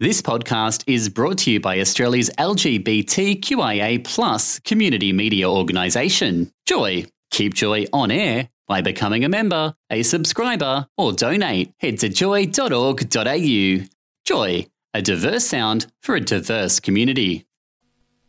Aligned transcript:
This 0.00 0.20
podcast 0.20 0.82
is 0.88 1.08
brought 1.08 1.38
to 1.38 1.52
you 1.52 1.60
by 1.60 1.78
Australia's 1.78 2.28
LGBTQIA 2.36 4.02
plus 4.02 4.58
community 4.58 5.12
media 5.12 5.48
organisation, 5.48 6.50
Joy. 6.66 7.06
Keep 7.30 7.54
Joy 7.54 7.86
on 7.92 8.10
air 8.10 8.48
by 8.66 8.80
becoming 8.80 9.24
a 9.24 9.28
member, 9.28 9.72
a 9.90 10.02
subscriber, 10.02 10.88
or 10.98 11.12
donate. 11.12 11.72
Head 11.78 12.00
to 12.00 12.08
joy.org.au. 12.08 13.86
Joy, 14.24 14.66
a 14.94 15.02
diverse 15.02 15.46
sound 15.46 15.86
for 16.02 16.16
a 16.16 16.20
diverse 16.20 16.80
community. 16.80 17.46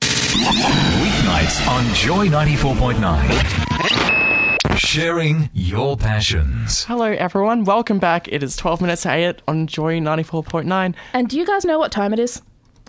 Weeknights 0.01 1.67
on 1.67 1.91
Joy 1.95 2.27
94.9. 2.27 4.24
Sharing 4.85 5.49
your 5.51 5.97
passions. 5.97 6.83
Hello, 6.83 7.05
everyone. 7.05 7.63
Welcome 7.63 7.97
back. 7.97 8.27
It 8.31 8.43
is 8.43 8.55
12 8.55 8.81
minutes 8.81 9.01
to 9.01 9.11
8 9.11 9.41
on 9.47 9.65
Joy 9.65 9.99
94.9. 9.99 10.93
And 11.11 11.27
do 11.27 11.39
you 11.39 11.45
guys 11.45 11.65
know 11.65 11.79
what 11.79 11.91
time 11.91 12.13
it 12.13 12.19
is? 12.19 12.39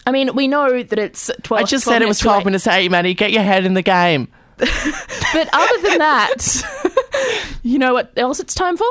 I 0.06 0.12
mean, 0.12 0.34
we 0.34 0.46
know 0.46 0.82
that 0.82 0.98
it's 0.98 1.30
12 1.43 1.62
I 1.62 1.64
just 1.64 1.86
said 1.86 2.02
it 2.02 2.07
was 2.08 2.18
12 2.18 2.44
minutes 2.44 2.64
to 2.64 2.72
8, 2.72 2.90
Maddie. 2.90 3.14
Get 3.14 3.32
your 3.32 3.43
head 3.43 3.64
in 3.64 3.72
the 3.72 3.82
game. 3.82 4.29
But 5.32 5.48
other 5.52 5.88
than 5.88 5.98
that, 5.98 7.57
you 7.62 7.79
know 7.79 7.94
what 7.94 8.13
else 8.16 8.40
it's 8.40 8.54
time 8.54 8.76
for? 8.76 8.86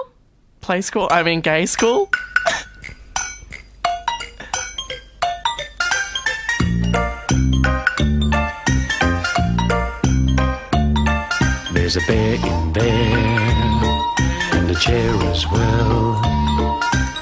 Play 0.62 0.82
school, 0.82 1.08
I 1.10 1.24
mean, 1.24 1.42
gay 1.42 1.66
school. 1.68 2.10
There's 11.96 12.10
a 12.10 12.12
bear 12.12 12.36
in 12.36 12.74
there, 12.74 12.92
and 14.52 14.70
a 14.70 14.76
chair 14.76 15.16
as 15.32 15.50
well. 15.50 16.20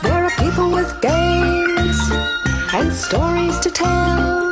There 0.02 0.26
are 0.26 0.32
people 0.32 0.72
with 0.72 1.00
games 1.00 2.00
and 2.74 2.92
stories 2.92 3.60
to 3.60 3.70
tell. 3.70 4.48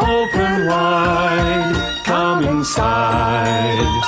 Open 0.00 0.66
wide, 0.66 2.02
come 2.04 2.44
inside. 2.44 4.02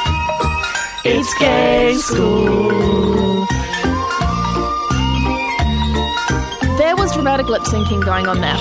It's 1.06 1.32
gay 1.38 1.94
school. 1.96 3.46
There 6.76 6.96
was 6.96 7.14
dramatic 7.14 7.48
lip 7.48 7.62
syncing 7.62 8.04
going 8.04 8.26
on 8.28 8.42
there. 8.42 8.58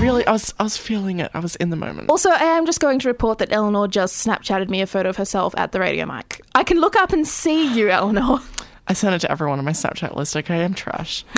Really, 0.00 0.26
I 0.26 0.32
was, 0.32 0.54
I 0.58 0.62
was 0.62 0.78
feeling 0.78 1.20
it. 1.20 1.30
I 1.34 1.40
was 1.40 1.56
in 1.56 1.68
the 1.68 1.76
moment. 1.76 2.08
Also, 2.08 2.30
I 2.30 2.38
am 2.38 2.64
just 2.64 2.80
going 2.80 2.98
to 3.00 3.08
report 3.08 3.36
that 3.38 3.52
Eleanor 3.52 3.86
just 3.86 4.26
Snapchatted 4.26 4.70
me 4.70 4.80
a 4.80 4.86
photo 4.86 5.10
of 5.10 5.16
herself 5.16 5.54
at 5.58 5.72
the 5.72 5.80
radio 5.80 6.06
mic. 6.06 6.40
I 6.54 6.64
can 6.64 6.80
look 6.80 6.96
up 6.96 7.12
and 7.12 7.28
see 7.28 7.74
you, 7.74 7.90
Eleanor. 7.90 8.40
I 8.88 8.94
sent 8.94 9.14
it 9.14 9.18
to 9.20 9.30
everyone 9.30 9.58
on 9.58 9.64
my 9.66 9.72
Snapchat 9.72 10.16
list, 10.16 10.36
okay? 10.38 10.64
I'm 10.64 10.72
trash. 10.72 11.24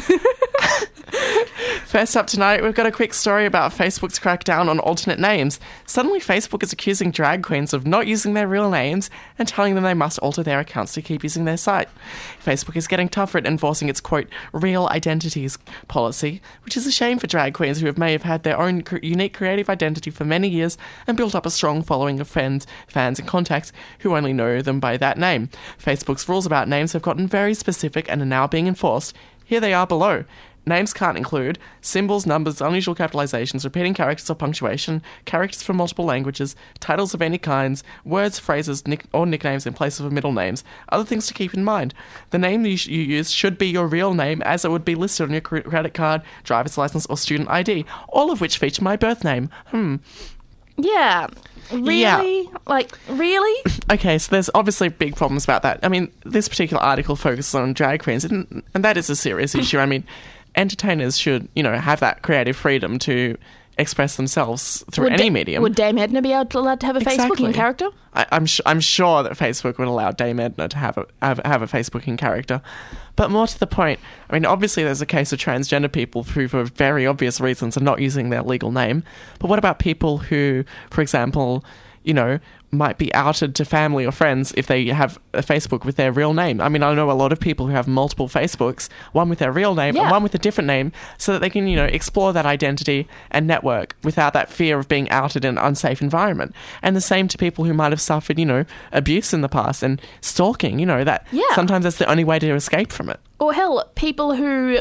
First 1.92 2.16
up 2.16 2.26
tonight, 2.26 2.62
we've 2.62 2.74
got 2.74 2.86
a 2.86 2.90
quick 2.90 3.12
story 3.12 3.44
about 3.44 3.70
Facebook's 3.70 4.18
crackdown 4.18 4.70
on 4.70 4.78
alternate 4.78 5.18
names. 5.18 5.60
Suddenly, 5.84 6.20
Facebook 6.20 6.62
is 6.62 6.72
accusing 6.72 7.10
drag 7.10 7.42
queens 7.42 7.74
of 7.74 7.86
not 7.86 8.06
using 8.06 8.32
their 8.32 8.48
real 8.48 8.70
names 8.70 9.10
and 9.38 9.46
telling 9.46 9.74
them 9.74 9.84
they 9.84 9.92
must 9.92 10.18
alter 10.20 10.42
their 10.42 10.58
accounts 10.58 10.94
to 10.94 11.02
keep 11.02 11.22
using 11.22 11.44
their 11.44 11.58
site. 11.58 11.90
Facebook 12.42 12.76
is 12.76 12.88
getting 12.88 13.10
tougher 13.10 13.36
at 13.36 13.46
enforcing 13.46 13.90
its 13.90 14.00
quote, 14.00 14.26
real 14.54 14.86
identities 14.86 15.58
policy, 15.86 16.40
which 16.64 16.78
is 16.78 16.86
a 16.86 16.90
shame 16.90 17.18
for 17.18 17.26
drag 17.26 17.52
queens 17.52 17.82
who 17.82 17.92
may 17.98 18.12
have 18.12 18.22
had 18.22 18.42
their 18.42 18.58
own 18.58 18.82
unique 19.02 19.34
creative 19.34 19.68
identity 19.68 20.10
for 20.10 20.24
many 20.24 20.48
years 20.48 20.78
and 21.06 21.18
built 21.18 21.34
up 21.34 21.44
a 21.44 21.50
strong 21.50 21.82
following 21.82 22.20
of 22.20 22.26
friends, 22.26 22.66
fans, 22.86 23.18
and 23.18 23.28
contacts 23.28 23.70
who 23.98 24.16
only 24.16 24.32
know 24.32 24.62
them 24.62 24.80
by 24.80 24.96
that 24.96 25.18
name. 25.18 25.50
Facebook's 25.78 26.26
rules 26.26 26.46
about 26.46 26.70
names 26.70 26.94
have 26.94 27.02
gotten 27.02 27.26
very 27.26 27.52
specific 27.52 28.06
and 28.08 28.22
are 28.22 28.24
now 28.24 28.46
being 28.46 28.66
enforced. 28.66 29.14
Here 29.44 29.60
they 29.60 29.74
are 29.74 29.86
below. 29.86 30.24
Names 30.64 30.92
can't 30.92 31.16
include 31.18 31.58
symbols, 31.80 32.24
numbers, 32.24 32.60
unusual 32.60 32.94
capitalizations, 32.94 33.64
repeating 33.64 33.94
characters 33.94 34.30
or 34.30 34.34
punctuation, 34.36 35.02
characters 35.24 35.62
from 35.62 35.76
multiple 35.76 36.04
languages, 36.04 36.54
titles 36.78 37.14
of 37.14 37.20
any 37.22 37.36
kinds, 37.38 37.82
words, 38.04 38.38
phrases, 38.38 38.86
nick- 38.86 39.06
or 39.12 39.26
nicknames 39.26 39.66
in 39.66 39.72
place 39.72 39.98
of 39.98 40.12
middle 40.12 40.32
names. 40.32 40.62
Other 40.90 41.04
things 41.04 41.26
to 41.26 41.34
keep 41.34 41.52
in 41.52 41.64
mind. 41.64 41.94
The 42.30 42.38
name 42.38 42.64
you, 42.64 42.76
sh- 42.76 42.86
you 42.86 43.02
use 43.02 43.30
should 43.32 43.58
be 43.58 43.66
your 43.68 43.88
real 43.88 44.14
name 44.14 44.40
as 44.42 44.64
it 44.64 44.70
would 44.70 44.84
be 44.84 44.94
listed 44.94 45.24
on 45.26 45.32
your 45.32 45.40
cre- 45.40 45.60
credit 45.60 45.94
card, 45.94 46.22
driver's 46.44 46.78
license, 46.78 47.06
or 47.06 47.16
student 47.16 47.50
ID, 47.50 47.84
all 48.08 48.30
of 48.30 48.40
which 48.40 48.58
feature 48.58 48.84
my 48.84 48.94
birth 48.96 49.24
name. 49.24 49.50
Hmm. 49.66 49.96
Yeah. 50.76 51.26
Really? 51.72 52.48
Like, 52.66 52.96
really? 53.08 53.62
Okay, 53.92 54.16
so 54.16 54.30
there's 54.30 54.48
obviously 54.54 54.88
big 54.88 55.16
problems 55.16 55.44
about 55.44 55.62
that. 55.62 55.80
I 55.82 55.88
mean, 55.88 56.10
this 56.24 56.48
particular 56.48 56.82
article 56.82 57.14
focuses 57.14 57.54
on 57.54 57.74
drag 57.74 58.02
queens, 58.02 58.24
and, 58.24 58.62
and 58.72 58.82
that 58.84 58.96
is 58.96 59.10
a 59.10 59.16
serious 59.16 59.54
issue. 59.54 59.78
I 59.78 59.84
mean, 59.86 60.04
entertainers 60.56 61.18
should, 61.18 61.48
you 61.54 61.62
know, 61.62 61.74
have 61.76 62.00
that 62.00 62.22
creative 62.22 62.56
freedom 62.56 62.98
to 63.00 63.36
express 63.78 64.16
themselves 64.16 64.84
through 64.90 65.04
Would 65.04 65.12
any 65.14 65.22
Da- 65.24 65.30
medium. 65.30 65.62
Would 65.62 65.74
Dame 65.74 65.96
Edna 65.96 66.20
be 66.20 66.32
allowed 66.32 66.50
to 66.80 66.86
have 66.86 66.96
a 66.96 67.00
Exactly. 67.00 67.48
Facebooking 67.48 67.54
character? 67.54 67.88
I, 68.12 68.26
I'm 68.30 68.46
su- 68.46 68.62
I'm 68.66 68.80
sure 68.80 69.22
that 69.22 69.32
Facebook 69.32 69.78
would 69.78 69.88
allow 69.88 70.10
Dame 70.10 70.40
Edna 70.40 70.68
to 70.68 70.76
have 70.76 70.98
a 70.98 71.06
have, 71.22 71.40
have 71.46 71.62
a 71.62 71.66
Facebooking 71.66 72.18
character, 72.18 72.60
but 73.16 73.30
more 73.30 73.46
to 73.46 73.58
the 73.58 73.66
point, 73.66 73.98
I 74.28 74.34
mean, 74.34 74.44
obviously 74.44 74.84
there's 74.84 75.00
a 75.00 75.06
case 75.06 75.32
of 75.32 75.38
transgender 75.38 75.90
people 75.90 76.22
who, 76.22 76.48
for 76.48 76.64
very 76.64 77.06
obvious 77.06 77.40
reasons, 77.40 77.78
are 77.78 77.82
not 77.82 78.00
using 78.02 78.28
their 78.28 78.42
legal 78.42 78.70
name. 78.72 79.04
But 79.38 79.48
what 79.48 79.58
about 79.58 79.78
people 79.78 80.18
who, 80.18 80.64
for 80.90 81.00
example, 81.00 81.64
you 82.04 82.12
know, 82.14 82.38
might 82.74 82.96
be 82.96 83.12
outed 83.14 83.54
to 83.54 83.64
family 83.66 84.04
or 84.06 84.10
friends 84.12 84.52
if 84.56 84.66
they 84.66 84.86
have 84.86 85.18
a 85.34 85.42
Facebook 85.42 85.84
with 85.84 85.96
their 85.96 86.10
real 86.10 86.32
name? 86.32 86.60
I 86.60 86.68
mean, 86.70 86.82
I 86.82 86.94
know 86.94 87.10
a 87.10 87.12
lot 87.12 87.32
of 87.32 87.38
people 87.38 87.66
who 87.66 87.72
have 87.72 87.86
multiple 87.86 88.28
Facebooks, 88.28 88.88
one 89.12 89.28
with 89.28 89.38
their 89.40 89.52
real 89.52 89.74
name 89.74 89.94
Yeah. 89.94 90.02
and 90.02 90.10
one 90.10 90.22
with 90.22 90.34
a 90.34 90.38
different 90.38 90.66
name, 90.68 90.90
so 91.18 91.32
that 91.32 91.40
they 91.40 91.50
can, 91.50 91.66
you 91.66 91.76
know, 91.76 91.84
explore 91.84 92.32
that 92.32 92.46
identity 92.46 93.06
and 93.30 93.46
network 93.46 93.94
without 94.02 94.32
that 94.32 94.48
fear 94.50 94.78
of 94.78 94.88
being 94.88 95.08
outed 95.10 95.44
in 95.44 95.58
an 95.58 95.64
unsafe 95.64 96.00
environment. 96.00 96.54
And 96.82 96.96
the 96.96 97.00
same 97.02 97.28
to 97.28 97.36
people 97.38 97.64
who 97.66 97.74
might 97.74 97.92
have 97.92 98.00
suffered, 98.00 98.38
you 98.38 98.46
know, 98.46 98.64
abuse 98.90 99.34
in 99.34 99.42
the 99.42 99.48
past 99.48 99.82
and 99.82 100.00
stalking, 100.22 100.78
you 100.78 100.86
know, 100.86 101.04
that 101.04 101.26
Yeah. 101.30 101.42
sometimes 101.54 101.84
that's 101.84 101.98
the 101.98 102.10
only 102.10 102.24
way 102.24 102.38
to 102.38 102.54
escape 102.54 102.90
from 102.90 103.10
it. 103.10 103.20
Or 103.38 103.52
hell, 103.52 103.90
people 103.96 104.34
who 104.34 104.78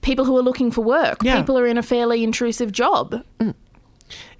people 0.00 0.26
who 0.26 0.36
are 0.36 0.42
looking 0.42 0.70
for 0.70 0.82
work, 0.82 1.22
Yeah. 1.22 1.38
people 1.38 1.58
are 1.58 1.66
in 1.66 1.78
a 1.78 1.82
fairly 1.82 2.22
intrusive 2.22 2.70
job. 2.70 3.22
Mm. 3.40 3.54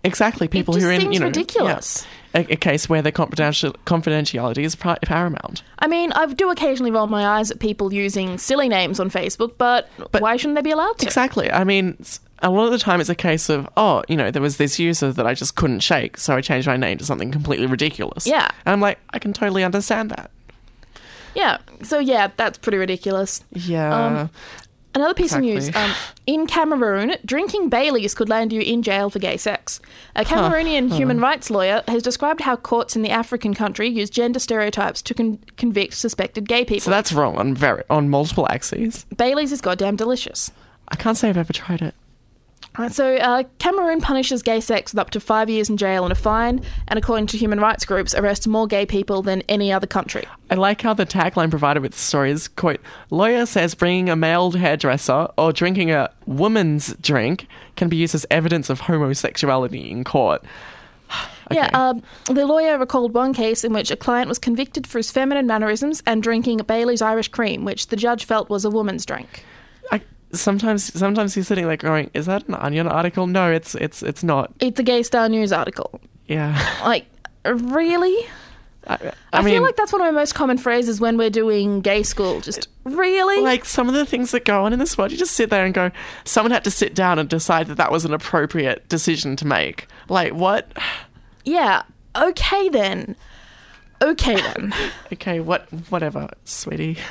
Exactly, 0.05 0.49
people 0.49 0.75
who 0.75 0.87
are 0.87 0.93
in, 0.93 1.13
you 1.13 1.19
know, 1.19 1.27
ridiculous. 1.27 2.07
yeah, 2.35 2.43
a, 2.43 2.53
a 2.53 2.57
case 2.57 2.89
where 2.89 3.01
their 3.03 3.11
confidential 3.13 3.73
confidentiality 3.87 4.63
is 4.65 4.75
pri- 4.77 4.99
paramount. 5.03 5.63
I 5.79 5.87
mean, 5.87 6.13
I 6.13 6.27
do 6.27 6.51
occasionally 6.51 6.91
roll 6.91 7.07
my 7.07 7.27
eyes 7.39 7.51
at 7.51 7.59
people 7.59 7.93
using 7.93 8.37
silly 8.39 8.69
names 8.69 9.01
on 9.01 9.11
Facebook, 9.11 9.55
but, 9.59 9.89
But- 10.13 10.21
why 10.21 10.37
shouldn't 10.37 10.57
they 10.57 10.63
be 10.63 10.71
allowed 10.73 10.99
to? 10.99 11.07
Exactly. 11.07 11.51
I 11.51 11.65
mean, 11.65 11.97
a 12.43 12.51
lot 12.51 12.67
of 12.67 12.73
the 12.73 12.79
time 12.79 13.01
it's 13.01 13.09
a 13.09 13.15
case 13.15 13.49
of, 13.49 13.67
oh, 13.79 14.03
you 14.09 14.17
know, 14.17 14.31
there 14.31 14.43
was 14.43 14.59
this 14.59 14.79
user 14.79 15.11
that 15.13 15.27
I 15.27 15.33
just 15.33 15.55
couldn't 15.55 15.81
shake, 15.81 16.19
so 16.19 16.37
I 16.37 16.43
changed 16.43 16.67
my 16.67 16.77
name 16.77 16.99
to 16.99 17.05
something 17.07 17.33
completely 17.33 17.67
ridiculous. 17.67 18.27
Yeah. 18.27 18.49
And 18.67 18.73
I'm 18.75 18.81
like, 18.81 18.99
I 19.11 19.19
can 19.19 19.33
totally 19.33 19.65
understand 19.65 20.11
that. 20.11 20.31
Yeah. 21.35 21.59
So 21.83 21.99
yeah, 21.99 22.29
that's 22.37 22.59
pretty 22.59 22.79
ridiculous. 22.79 23.43
Yeah. 23.53 24.21
Um, 24.21 24.31
Another 24.95 25.15
piece 25.15 25.33
Exactly. 25.35 25.51
of 25.51 25.55
news. 25.65 25.75
Um, 25.77 25.93
in 26.27 26.47
Cameroon, 26.47 27.17
drinking 27.25 27.69
Baileys 27.69 28.15
could 28.15 28.29
land 28.29 28.53
you 28.53 28.61
in 28.61 28.83
jail 28.83 29.11
for 29.11 29.19
gay 29.19 29.37
sex. 29.37 29.81
A 30.15 30.25
Cameroonian 30.25 30.93
human 30.95 31.21
rights 31.21 31.51
lawyer 31.51 31.83
has 31.89 32.03
described 32.03 32.41
how 32.43 32.55
courts 32.57 32.95
in 32.95 33.03
the 33.03 33.11
African 33.11 33.55
country 33.55 33.89
use 33.89 34.09
gender 34.09 34.39
stereotypes 34.39 35.03
to 35.03 35.15
con- 35.15 35.39
convict 35.57 35.95
suspected 35.95 36.49
gay 36.49 36.65
people. 36.65 36.81
so 36.81 36.91
that's 36.91 37.13
wrong 37.13 37.37
on 37.37 37.55
very 37.55 37.83
on 37.91 38.09
multiple 38.09 38.47
axes. 38.51 39.05
Baileys 39.17 39.51
is 39.51 39.61
goddamn 39.61 39.97
delicious. 39.97 40.51
I 40.89 40.97
can't 40.97 41.17
say 41.17 41.29
I've 41.29 41.37
ever 41.39 41.53
tried 41.53 41.83
it. 41.83 41.95
Right, 42.77 42.93
so 42.93 43.15
uh, 43.17 43.45
Cameroon 43.61 44.01
punishes 44.01 44.43
gay 44.43 44.61
sex 44.61 44.93
with 44.93 44.99
up 44.99 45.11
to 45.11 45.21
five 45.21 45.49
years 45.49 45.71
in 45.71 45.77
jail 45.77 46.03
and 46.03 46.11
a 46.11 46.17
fine, 46.17 46.61
and 46.89 46.99
according 46.99 47.29
to 47.29 47.37
human 47.39 47.61
rights 47.61 47.85
groups, 47.85 48.15
arrests 48.15 48.49
more 48.49 48.67
gay 48.67 48.85
people 48.85 49.23
than 49.23 49.43
any 49.49 49.73
other 49.73 49.87
country. 49.87 50.25
I 50.51 50.57
like 50.57 50.83
how 50.83 50.93
the 50.93 51.07
tagline 51.07 51.51
provided 51.51 51.85
with 51.85 51.93
the 51.93 51.99
story 51.99 52.33
is 52.33 52.49
quote 52.49 52.81
lawyer 53.11 53.47
says 53.47 53.75
bringing 53.77 54.09
a 54.09 54.17
male 54.17 54.51
hairdresser 54.51 55.29
or 55.39 55.53
drinking 55.53 55.93
a 55.93 56.11
woman's 56.27 56.95
drink 56.97 57.47
can 57.77 57.89
be 57.89 57.97
used 57.97 58.15
as 58.15 58.27
evidence 58.31 58.69
of 58.71 58.81
homosexuality 58.81 59.91
in 59.91 60.03
court. 60.05 60.43
Yeah, 61.53 61.67
Okay. 61.67 61.75
um, 61.75 62.03
the 62.35 62.47
lawyer 62.47 62.79
recalled 62.79 63.13
one 63.13 63.35
case 63.35 63.65
in 63.65 63.75
which 63.75 63.91
a 63.91 63.97
client 63.97 64.31
was 64.31 64.39
convicted 64.39 64.87
for 64.87 64.97
his 64.97 65.11
feminine 65.11 65.47
mannerisms 65.47 66.03
and 66.07 66.23
drinking 66.23 66.57
Bailey's 66.67 67.03
Irish 67.03 67.29
Cream, 67.29 67.67
which 67.67 67.89
the 67.89 67.97
judge 67.97 68.25
felt 68.25 68.49
was 68.49 68.65
a 68.65 68.71
woman's 68.71 69.05
drink. 69.05 69.45
I, 69.93 70.01
sometimes 70.35 70.93
sometimes 70.99 71.35
he's 71.35 71.47
sitting 71.49 71.67
there 71.67 71.77
going, 71.77 72.11
"Is 72.15 72.27
that 72.27 72.47
an 72.49 72.55
Onion 72.55 72.87
article? 72.89 73.27
No, 73.27 73.51
it's 73.51 73.75
it's 73.75 74.03
it's 74.03 74.23
not." 74.23 74.53
It's 74.61 74.79
a 74.81 74.83
Gay 74.83 75.03
Star 75.03 75.29
News 75.29 75.53
article. 75.53 76.01
Yeah, 76.27 76.59
Like, 76.85 77.07
really? 77.45 78.27
I, 78.87 78.95
I, 78.95 79.13
I 79.33 79.43
mean, 79.43 79.55
feel 79.55 79.63
like 79.63 79.77
that's 79.77 79.93
one 79.93 80.03
of 80.03 80.07
my 80.07 80.21
most 80.21 80.35
common 80.35 80.59
phrases 80.59 81.01
when 81.01 81.17
we're 81.17 81.31
doing 81.31 81.81
gay 81.81 82.03
school. 82.03 82.41
Just, 82.41 82.69
really? 82.85 83.41
like 83.41 83.65
some 83.65 83.89
of 83.89 83.95
the 83.95 84.05
things 84.05 84.31
that 84.33 84.45
go 84.45 84.65
on 84.65 84.73
in 84.73 84.79
this 84.79 84.99
world, 84.99 85.11
you 85.11 85.17
just 85.17 85.33
sit 85.35 85.51
there 85.51 85.65
and 85.65 85.73
go, 85.75 85.91
"Someone 86.25 86.51
had 86.51 86.65
to 86.65 86.71
sit 86.71 86.95
down 86.95 87.19
and 87.19 87.29
decide 87.29 87.67
that 87.69 87.77
that 87.77 87.91
was 87.91 88.05
an 88.05 88.13
appropriate 88.13 88.89
decision 88.89 89.37
to 89.37 89.47
make." 89.47 89.87
Like 90.09 90.35
what? 90.35 90.71
yeah, 91.45 91.83
okay 92.15 92.69
then. 92.69 93.17
Okay 94.03 94.37
then. 94.37 94.75
Okay, 95.13 95.39
what? 95.41 95.69
Whatever, 95.91 96.29
sweetie. 96.45 96.99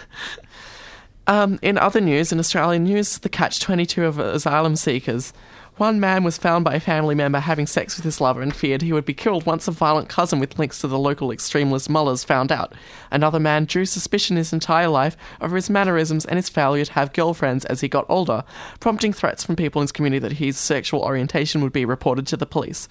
Um, 1.25 1.57
in 1.61 1.77
other 1.77 2.01
news, 2.01 2.31
in 2.33 2.39
Australian 2.39 2.83
news, 2.83 3.17
the 3.19 3.29
catch 3.29 3.61
22 3.61 4.05
of 4.05 4.19
asylum 4.19 4.75
seekers. 4.75 5.31
One 5.77 5.99
man 5.99 6.23
was 6.23 6.37
found 6.37 6.65
by 6.65 6.75
a 6.75 6.79
family 6.79 7.15
member 7.15 7.39
having 7.39 7.65
sex 7.65 7.95
with 7.95 8.03
his 8.03 8.21
lover 8.21 8.41
and 8.43 8.55
feared 8.55 8.83
he 8.83 8.93
would 8.93 9.05
be 9.05 9.13
killed 9.13 9.47
once 9.47 9.67
a 9.67 9.71
violent 9.71 10.07
cousin 10.07 10.39
with 10.39 10.59
links 10.59 10.79
to 10.79 10.87
the 10.87 10.99
local 10.99 11.31
extremist 11.31 11.89
mullahs 11.89 12.23
found 12.23 12.51
out. 12.51 12.73
Another 13.09 13.39
man 13.39 13.65
drew 13.65 13.85
suspicion 13.85 14.35
his 14.35 14.53
entire 14.53 14.89
life 14.89 15.17
over 15.41 15.55
his 15.55 15.71
mannerisms 15.71 16.25
and 16.25 16.37
his 16.37 16.49
failure 16.49 16.85
to 16.85 16.93
have 16.93 17.13
girlfriends 17.13 17.65
as 17.65 17.81
he 17.81 17.87
got 17.87 18.05
older, 18.07 18.43
prompting 18.79 19.13
threats 19.13 19.43
from 19.43 19.55
people 19.55 19.81
in 19.81 19.85
his 19.85 19.91
community 19.91 20.19
that 20.19 20.33
his 20.33 20.57
sexual 20.57 21.01
orientation 21.01 21.61
would 21.61 21.73
be 21.73 21.85
reported 21.85 22.27
to 22.27 22.37
the 22.37 22.45
police. 22.45 22.87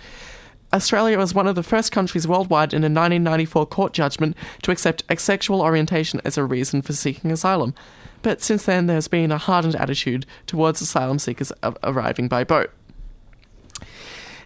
Australia 0.73 1.19
was 1.19 1.35
one 1.35 1.47
of 1.47 1.55
the 1.55 1.63
first 1.63 1.93
countries 1.93 2.27
worldwide 2.27 2.73
in 2.73 2.83
a 2.83 2.89
1994 2.89 3.67
court 3.67 3.93
judgment 3.93 4.37
to 4.63 4.71
accept 4.71 5.05
sexual 5.19 5.61
orientation 5.61 6.21
as 6.25 6.39
a 6.39 6.45
reason 6.45 6.81
for 6.81 6.95
seeking 6.95 7.31
asylum. 7.31 7.75
But 8.23 8.43
since 8.43 8.65
then, 8.65 8.87
there's 8.87 9.09
been 9.09 9.33
a 9.33 9.39
hardened 9.39 9.77
attitude 9.77 10.27
towards 10.47 10.81
asylum 10.81 11.19
seekers 11.19 11.53
arriving 11.83 12.29
by 12.29 12.45
boat. 12.45 12.71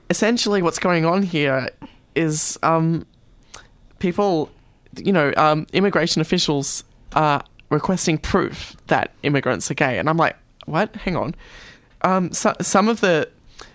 Essentially, 0.09 0.63
what's 0.63 0.79
going 0.79 1.05
on 1.05 1.23
here 1.23 1.69
is 2.15 2.59
um, 2.63 3.07
people, 3.99 4.51
you 4.97 5.13
know, 5.13 5.33
um, 5.37 5.67
immigration 5.73 6.23
officials 6.23 6.85
are 7.15 7.45
requesting 7.71 8.17
proof 8.19 8.77
that 8.87 9.13
immigrants 9.23 9.71
are 9.71 9.75
gay, 9.75 9.99
and 9.99 10.09
I'm 10.09 10.17
like, 10.17 10.37
what? 10.67 10.95
Hang 10.97 11.17
on. 11.17 11.35
Um, 12.03 12.33
so, 12.33 12.55
some 12.61 12.89
of 12.89 13.01
the 13.01 13.29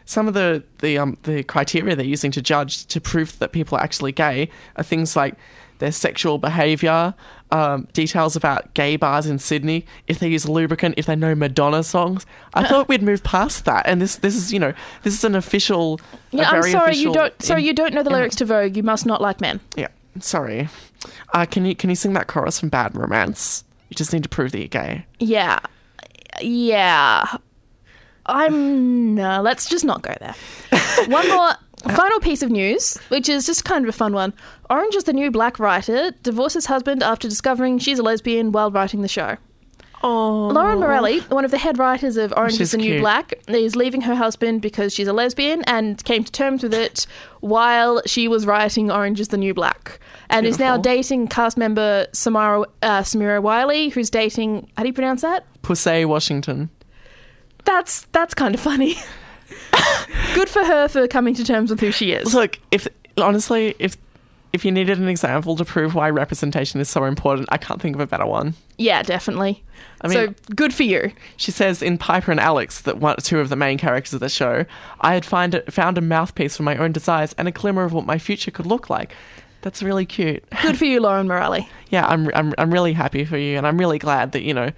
some 0.06 0.28
of 0.28 0.34
the 0.34 0.64
the 0.80 0.98
um, 0.98 1.18
the 1.24 1.44
criteria 1.44 1.96
they're 1.96 2.06
using 2.06 2.32
to 2.32 2.42
judge 2.42 2.86
to 2.88 3.02
prove 3.02 3.38
that 3.40 3.52
people 3.52 3.78
are 3.78 3.82
actually 3.82 4.12
gay 4.12 4.50
are 4.76 4.84
things 4.84 5.16
like 5.16 5.36
their 5.82 5.92
sexual 5.92 6.38
behaviour, 6.38 7.14
um, 7.52 7.88
details 7.92 8.38
about 8.38 8.74
gay 8.74 8.96
bars 8.96 9.26
in 9.26 9.38
Sydney, 9.38 9.86
if 10.08 10.20
they 10.20 10.30
use 10.30 10.48
lubricant, 10.48 10.96
if 10.98 11.06
they 11.06 11.16
know 11.18 11.36
Madonna 11.36 11.84
songs. 11.84 12.26
I 12.54 12.66
thought 12.66 12.88
we'd 12.88 13.04
move 13.04 13.24
past 13.24 13.66
that, 13.66 13.86
and 13.86 14.02
this 14.02 14.16
this 14.16 14.36
is 14.36 14.54
you 14.54 14.60
know 14.60 14.74
this 15.04 15.14
is 15.14 15.24
an 15.26 15.36
official. 15.36 16.00
a 16.32 16.38
Yeah, 16.38 16.50
I'm 16.50 16.64
sorry 16.64 16.96
you 16.96 17.12
don't. 17.12 17.42
Sorry 17.42 17.62
in- 17.62 17.68
you 17.68 17.74
don't 17.74 17.94
know 17.94 18.04
the 18.04 18.10
lyrics 18.10 18.38
to 18.38 18.46
Vogue. 18.46 18.78
You 18.78 18.84
must 18.84 19.06
not 19.06 19.22
like 19.22 19.42
men. 19.42 19.60
Yeah, 19.76 19.90
sorry. 20.20 20.70
Uh, 21.34 21.46
can 21.46 21.66
you 21.66 21.76
can 21.76 21.90
you 21.90 21.96
sing 21.96 22.14
that 22.14 22.28
chorus 22.28 22.60
from 22.60 22.70
Bad 22.70 22.96
Romance? 22.96 23.66
You 23.90 23.96
just 23.96 24.14
need 24.14 24.24
to 24.24 24.30
prove 24.30 24.54
that 24.54 24.60
you're 24.60 24.68
gay. 24.70 25.06
Yeah, 25.20 25.60
yeah. 26.42 27.26
I'm 28.28 29.16
no. 29.16 29.42
Let's 29.42 29.68
just 29.68 29.84
not 29.84 30.02
go 30.04 30.14
there. 30.20 30.36
One 31.08 31.28
more. 31.28 31.52
Final 31.82 32.20
piece 32.20 32.44
of 32.44 32.52
news, 32.52 32.98
which 33.10 33.28
is 33.28 33.46
just 33.46 33.66
kind 33.66 33.84
of 33.84 33.90
a 33.90 33.98
fun 33.98 34.14
one. 34.14 34.34
Orange 34.70 34.96
is 34.96 35.06
the 35.06 35.14
new 35.14 35.32
black 35.32 35.60
writer 35.60 36.12
divorces 36.24 36.68
husband 36.68 37.02
after 37.02 37.28
discovering 37.28 37.80
she's 37.80 37.98
a 38.00 38.04
lesbian 38.04 38.52
while 38.52 38.72
writing 38.72 39.02
the 39.02 39.08
show. 39.08 39.38
Oh, 40.04 40.48
Lauren 40.48 40.80
Morelli, 40.80 41.20
one 41.22 41.46
of 41.46 41.52
the 41.52 41.60
head 41.60 41.78
writers 41.78 42.18
of 42.18 42.34
Orange 42.36 42.54
She's 42.54 42.62
is 42.62 42.72
the 42.72 42.78
New. 42.78 43.00
Black, 43.00 43.34
is 43.48 43.76
leaving 43.76 44.02
her 44.02 44.16
husband 44.16 44.62
because 44.62 44.94
she's 44.94 45.08
a 45.08 45.14
lesbian 45.14 45.64
and 45.68 46.04
came 46.04 46.24
to 46.24 46.32
terms 46.32 46.64
with 46.64 46.74
it 46.74 47.06
while 47.42 48.02
she 48.08 48.28
was 48.28 48.48
writing 48.48 48.92
Orange 48.92 49.20
is 49.20 49.28
the 49.28 49.38
New 49.38 49.54
Black. 49.54 50.00
And 50.30 50.48
is 50.48 50.58
now 50.58 50.78
dating 50.78 51.28
cast 51.28 51.56
member 51.56 52.08
Samara, 52.14 52.66
uh, 52.82 53.02
Samira 53.02 53.42
Wiley, 53.44 53.90
who's 53.90 54.10
dating, 54.10 54.70
how 54.76 54.84
do 54.84 54.88
you 54.88 54.94
pronounce 54.94 55.22
that? 55.22 55.46
Poussey 55.62 56.06
Washington. 56.06 56.70
That's, 57.66 58.04
that's 58.12 58.34
kind 58.34 58.56
of 58.56 58.62
funny. 58.62 58.96
Good 60.36 60.50
for 60.50 60.64
her 60.64 60.88
for 60.88 61.08
coming 61.08 61.34
to 61.36 61.44
terms 61.44 61.70
with 61.70 61.80
who 61.80 61.92
she 61.92 62.12
is. 62.14 62.34
Look, 62.34 62.60
if 62.72 62.88
honestly, 63.18 63.76
if 63.80 63.98
if 64.54 64.66
you 64.66 64.72
needed 64.72 65.00
an 65.00 65.08
example 65.08 65.56
to 65.56 65.64
prove 65.64 65.96
why 65.96 66.10
representation 66.10 66.82
is 66.82 66.90
so 66.90 67.06
important, 67.06 67.48
I 67.52 67.58
can't 67.58 67.82
think 67.82 67.96
of 67.96 68.02
a 68.02 68.06
better 68.08 68.26
one. 68.26 68.54
Yeah, 68.78 69.02
definitely. 69.02 69.64
I 70.02 70.08
mean- 70.08 70.18
so 70.18 70.54
good 70.56 70.74
for 70.74 70.84
you. 70.84 71.12
She 71.38 71.52
says 71.52 71.82
in 71.82 71.98
Piper 71.98 72.32
and 72.32 72.40
Alex 72.40 72.82
that 72.82 72.98
one, 72.98 73.16
two 73.18 73.40
of 73.40 73.48
the 73.50 73.56
main 73.56 73.78
characters 73.78 74.14
of 74.14 74.20
the 74.20 74.28
show, 74.30 74.66
I 75.00 75.14
had 75.14 75.24
find 75.26 75.62
found 75.70 75.98
a 75.98 76.02
mouthpiece 76.02 76.58
for 76.58 76.64
my 76.64 76.76
own 76.78 76.92
desires 76.92 77.34
and 77.38 77.48
a 77.48 77.52
glimmer 77.52 77.84
of 77.84 77.94
what 77.94 78.06
my 78.06 78.18
future 78.18 78.52
could 78.52 78.66
look 78.66 78.90
like. 78.90 79.16
That's 79.62 79.82
really 79.84 80.06
cute. 80.08 80.44
Good 80.64 80.78
for 80.78 80.86
you, 80.86 81.00
Lauren 81.02 81.28
Morelli. 81.28 81.70
Yeah, 81.92 82.08
I'm 82.08 82.30
I'm 82.34 82.54
I'm 82.58 82.72
really 82.72 82.94
happy 82.94 83.26
for 83.26 83.38
you, 83.38 83.58
and 83.58 83.68
I'm 83.68 83.78
really 83.78 84.00
glad 84.00 84.32
that 84.32 84.44
you 84.44 84.54
know 84.54 84.72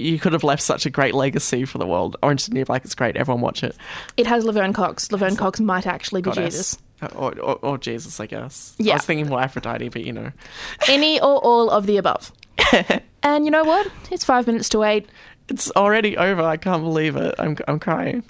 you 0.00 0.18
could 0.18 0.32
have 0.32 0.44
left 0.44 0.62
such 0.62 0.86
a 0.86 0.90
great 0.90 1.14
legacy 1.14 1.64
for 1.64 1.78
the 1.78 1.86
world. 1.86 2.16
Orange 2.22 2.42
is 2.42 2.46
the 2.48 2.54
New 2.54 2.64
Black 2.64 2.84
is 2.84 2.94
great. 2.94 3.16
Everyone 3.16 3.40
watch 3.40 3.62
it. 3.62 3.76
It 4.16 4.26
has 4.26 4.44
Laverne 4.44 4.72
Cox. 4.72 5.12
Laverne 5.12 5.36
Cox 5.36 5.60
might 5.60 5.86
actually 5.86 6.22
be 6.22 6.30
Goddess. 6.30 6.54
Jesus. 6.54 6.78
Uh, 7.02 7.08
or, 7.14 7.38
or, 7.40 7.54
or 7.62 7.78
Jesus, 7.78 8.20
I 8.20 8.26
guess. 8.26 8.74
Yeah. 8.78 8.94
I 8.94 8.96
was 8.96 9.04
thinking 9.04 9.28
more 9.28 9.40
Aphrodite, 9.40 9.88
but 9.88 10.04
you 10.04 10.12
know. 10.12 10.32
Any 10.88 11.20
or 11.20 11.38
all 11.38 11.70
of 11.70 11.86
the 11.86 11.96
above. 11.96 12.32
and 13.22 13.44
you 13.44 13.50
know 13.50 13.64
what? 13.64 13.90
It's 14.10 14.24
five 14.24 14.46
minutes 14.46 14.68
to 14.70 14.82
eight. 14.82 15.08
It's 15.48 15.70
already 15.72 16.16
over. 16.16 16.42
I 16.42 16.56
can't 16.56 16.82
believe 16.82 17.16
it. 17.16 17.34
I'm, 17.38 17.56
I'm 17.66 17.78
crying. 17.78 18.22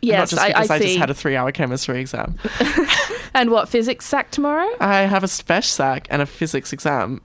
Yes, 0.00 0.18
Not 0.18 0.28
just 0.30 0.42
I, 0.42 0.48
because 0.48 0.70
I 0.70 0.74
I, 0.74 0.78
see. 0.78 0.84
just 0.86 0.98
had 0.98 1.10
a 1.10 1.14
three 1.14 1.36
hour 1.36 1.52
chemistry 1.52 2.00
exam. 2.00 2.36
and 3.34 3.50
what 3.50 3.68
physics 3.68 4.04
SAC 4.04 4.30
tomorrow? 4.32 4.68
I 4.80 5.02
have 5.02 5.22
a 5.22 5.28
spec 5.28 5.62
SAC 5.64 6.08
and 6.10 6.20
a 6.20 6.26
physics 6.26 6.72
exam. 6.72 7.20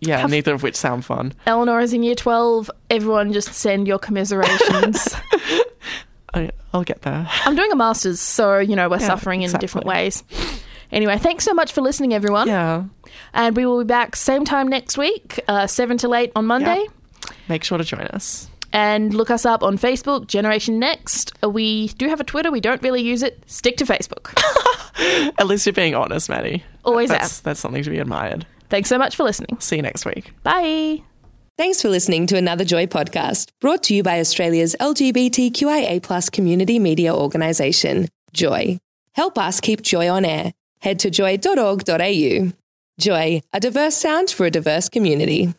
Yeah, 0.00 0.18
Have- 0.18 0.30
neither 0.30 0.54
of 0.54 0.62
which 0.62 0.76
sound 0.76 1.04
fun. 1.04 1.32
Eleanor 1.46 1.80
is 1.80 1.92
in 1.92 2.02
year 2.02 2.14
twelve. 2.14 2.70
Everyone, 2.90 3.32
just 3.32 3.52
send 3.52 3.86
your 3.88 3.98
commiserations. 3.98 5.08
I, 6.34 6.50
I'll 6.74 6.84
get 6.84 7.02
there. 7.02 7.26
I'm 7.44 7.56
doing 7.56 7.72
a 7.72 7.76
masters, 7.76 8.20
so 8.20 8.58
you 8.58 8.76
know 8.76 8.88
we're 8.88 9.00
Yeah, 9.00 9.06
suffering 9.06 9.40
in 9.42 9.46
exactly. 9.46 9.64
different 9.66 9.86
ways. 9.86 10.22
Anyway, 10.92 11.18
thanks 11.18 11.44
so 11.44 11.52
much 11.54 11.72
for 11.72 11.80
listening, 11.80 12.14
everyone. 12.14 12.48
Yeah. 12.48 12.84
And 13.34 13.56
we 13.56 13.66
will 13.66 13.78
be 13.78 13.84
back 13.84 14.14
same 14.16 14.44
time 14.44 14.68
next 14.68 14.96
week, 14.96 15.40
uh, 15.48 15.66
seven 15.66 15.98
till 15.98 16.14
eight 16.14 16.32
on 16.36 16.46
Monday. 16.46 16.86
Make 17.48 17.64
sure 17.64 17.76
to 17.78 17.84
join 17.84 18.02
us. 18.08 18.48
And 18.72 19.14
look 19.14 19.30
us 19.30 19.46
up 19.46 19.62
on 19.62 19.78
Facebook, 19.78 20.26
Generation 20.26 20.78
Next. 20.78 21.32
Uh, 21.42 21.48
We 21.48 21.88
do 21.88 22.08
have 22.08 22.20
a 22.20 22.24
Twitter. 22.24 22.50
We 22.50 22.60
don't 22.60 22.82
really 22.82 23.00
use 23.02 23.22
it. 23.22 23.42
Stick 23.46 23.78
to 23.78 23.84
Facebook. 23.86 24.32
At 25.38 25.46
least 25.46 25.64
you're 25.66 25.72
being 25.72 25.94
honest, 25.94 26.28
Maddie. 26.28 26.62
Always 26.84 27.08
That's, 27.08 27.40
that's 27.40 27.60
something 27.60 27.82
to 27.82 27.90
be 27.90 27.98
admired. 27.98 28.46
Thanks 28.68 28.88
so 28.88 28.98
much 28.98 29.16
for 29.16 29.22
listening. 29.24 29.58
See 29.60 29.76
you 29.76 29.82
next 29.82 30.04
week. 30.04 30.32
Bye. 30.42 31.02
Thanks 31.56 31.82
for 31.82 31.88
listening 31.88 32.26
to 32.28 32.36
another 32.36 32.64
Joy 32.64 32.86
podcast 32.86 33.48
brought 33.60 33.82
to 33.84 33.94
you 33.94 34.02
by 34.02 34.20
Australia's 34.20 34.76
LGBTQIA 34.78 36.30
community 36.30 36.78
media 36.78 37.12
organisation, 37.14 38.06
Joy. 38.32 38.78
Help 39.14 39.36
us 39.38 39.60
keep 39.60 39.82
Joy 39.82 40.08
on 40.08 40.24
air. 40.24 40.52
Head 40.80 41.00
to 41.00 41.10
joy.org.au. 41.10 42.52
Joy, 43.00 43.42
a 43.52 43.60
diverse 43.60 43.96
sound 43.96 44.30
for 44.30 44.46
a 44.46 44.50
diverse 44.50 44.88
community. 44.88 45.52